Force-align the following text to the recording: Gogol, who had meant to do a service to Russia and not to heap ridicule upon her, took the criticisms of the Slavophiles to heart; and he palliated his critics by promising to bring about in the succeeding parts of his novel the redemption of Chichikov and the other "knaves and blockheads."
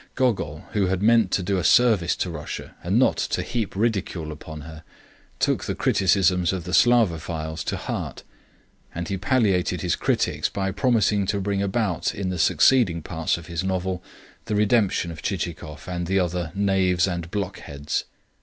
Gogol, 0.15 0.65
who 0.71 0.87
had 0.87 1.03
meant 1.03 1.29
to 1.29 1.43
do 1.43 1.59
a 1.59 1.63
service 1.63 2.15
to 2.15 2.31
Russia 2.31 2.73
and 2.81 2.97
not 2.97 3.17
to 3.17 3.43
heap 3.43 3.75
ridicule 3.75 4.31
upon 4.31 4.61
her, 4.61 4.83
took 5.37 5.65
the 5.65 5.75
criticisms 5.75 6.51
of 6.51 6.63
the 6.63 6.73
Slavophiles 6.73 7.63
to 7.65 7.77
heart; 7.77 8.23
and 8.95 9.07
he 9.09 9.15
palliated 9.17 9.81
his 9.81 9.95
critics 9.95 10.49
by 10.49 10.71
promising 10.71 11.27
to 11.27 11.39
bring 11.39 11.61
about 11.61 12.15
in 12.15 12.29
the 12.29 12.39
succeeding 12.39 13.03
parts 13.03 13.37
of 13.37 13.45
his 13.45 13.63
novel 13.63 14.01
the 14.45 14.55
redemption 14.55 15.11
of 15.11 15.21
Chichikov 15.21 15.87
and 15.87 16.07
the 16.07 16.17
other 16.19 16.51
"knaves 16.55 17.05
and 17.07 17.29
blockheads." 17.29 18.05